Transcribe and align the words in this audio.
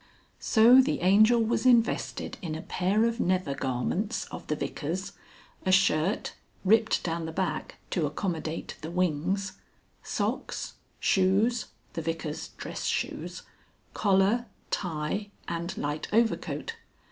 So 0.39 0.81
the 0.81 1.01
Angel 1.01 1.39
was 1.39 1.63
invested 1.63 2.39
in 2.41 2.55
a 2.55 2.63
pair 2.63 3.05
of 3.05 3.19
nether 3.19 3.53
garments 3.53 4.25
of 4.31 4.47
the 4.47 4.55
Vicar's, 4.55 5.11
a 5.63 5.71
shirt, 5.71 6.33
ripped 6.65 7.03
down 7.03 7.27
the 7.27 7.31
back 7.31 7.75
(to 7.91 8.07
accommodate 8.07 8.75
the 8.81 8.89
wings), 8.89 9.59
socks, 10.01 10.73
shoes 10.99 11.67
the 11.93 12.01
Vicar's 12.01 12.47
dress 12.47 12.85
shoes 12.85 13.43
collar, 13.93 14.47
tie, 14.71 15.29
and 15.47 15.77
light 15.77 16.07
overcoat. 16.11 16.77